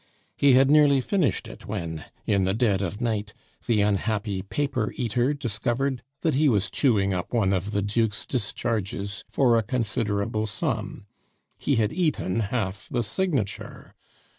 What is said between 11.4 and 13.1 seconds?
He had eaten half the